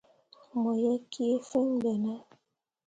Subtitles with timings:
[0.59, 2.13] Mo ye kii fìi ɓe ne?